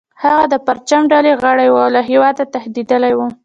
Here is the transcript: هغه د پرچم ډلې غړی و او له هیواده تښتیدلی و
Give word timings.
هغه 0.23 0.43
د 0.53 0.55
پرچم 0.65 1.01
ډلې 1.11 1.31
غړی 1.41 1.67
و 1.71 1.77
او 1.83 1.89
له 1.95 2.01
هیواده 2.09 2.43
تښتیدلی 2.53 3.13
و 3.15 3.19